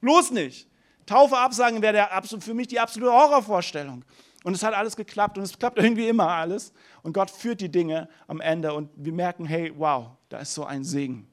bloß 0.00 0.30
nicht. 0.30 0.66
Taufe 1.04 1.36
absagen 1.36 1.82
wäre 1.82 2.08
für 2.40 2.54
mich 2.54 2.68
die 2.68 2.80
absolute 2.80 3.12
Horrorvorstellung. 3.12 4.02
Und 4.44 4.54
es 4.54 4.62
hat 4.62 4.72
alles 4.72 4.96
geklappt 4.96 5.36
und 5.36 5.44
es 5.44 5.58
klappt 5.58 5.76
irgendwie 5.76 6.08
immer 6.08 6.28
alles. 6.28 6.72
Und 7.02 7.12
Gott 7.12 7.30
führt 7.30 7.60
die 7.60 7.70
Dinge 7.70 8.08
am 8.28 8.40
Ende 8.40 8.72
und 8.72 8.88
wir 8.96 9.12
merken, 9.12 9.44
hey, 9.44 9.74
wow, 9.76 10.06
da 10.30 10.38
ist 10.38 10.54
so 10.54 10.64
ein 10.64 10.84
Segen 10.84 11.28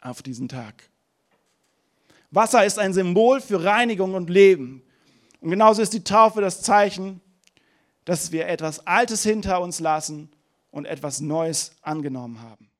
auf 0.00 0.22
diesen 0.22 0.48
Tag. 0.48 0.88
Wasser 2.36 2.66
ist 2.66 2.78
ein 2.78 2.92
Symbol 2.92 3.40
für 3.40 3.64
Reinigung 3.64 4.14
und 4.14 4.28
Leben. 4.28 4.82
Und 5.40 5.50
genauso 5.50 5.80
ist 5.80 5.94
die 5.94 6.04
Taufe 6.04 6.42
das 6.42 6.60
Zeichen, 6.60 7.22
dass 8.04 8.30
wir 8.30 8.46
etwas 8.46 8.86
Altes 8.86 9.22
hinter 9.22 9.60
uns 9.62 9.80
lassen 9.80 10.30
und 10.70 10.84
etwas 10.84 11.20
Neues 11.20 11.72
angenommen 11.80 12.42
haben. 12.42 12.70